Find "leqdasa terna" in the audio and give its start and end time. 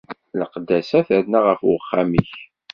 0.39-1.39